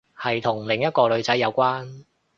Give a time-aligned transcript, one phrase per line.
[0.19, 2.03] 係同另一個女仔有關